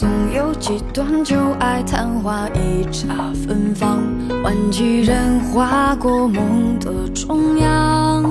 [0.00, 3.98] 总有几段旧爱昙花一刹芬芳，
[4.42, 8.22] 换几人划过梦的中央。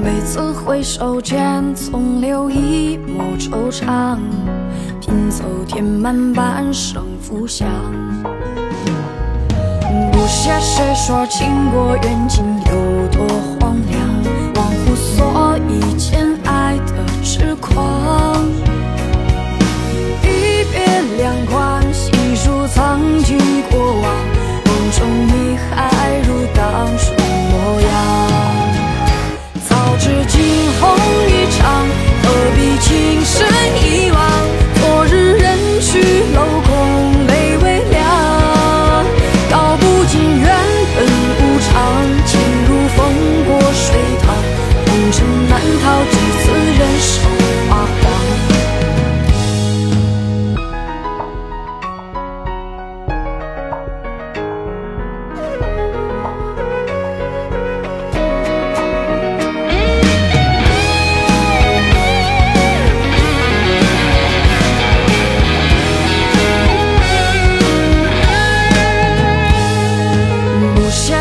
[0.00, 4.16] 每次回首间，总留一抹惆怅，
[5.00, 7.66] 拼凑填满半生浮想。
[10.12, 12.89] 不屑谁说情过缘尽有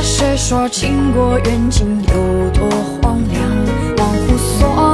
[0.01, 2.69] 谁说情过缘尽有多
[3.01, 3.43] 荒凉？
[3.97, 4.88] 忘乎所